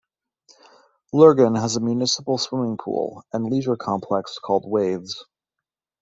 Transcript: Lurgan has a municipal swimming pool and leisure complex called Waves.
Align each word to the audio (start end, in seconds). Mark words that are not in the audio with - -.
Lurgan 1.13 1.53
has 1.53 1.75
a 1.75 1.79
municipal 1.79 2.39
swimming 2.39 2.75
pool 2.75 3.23
and 3.31 3.45
leisure 3.45 3.75
complex 3.75 4.39
called 4.43 4.63
Waves. 4.65 5.25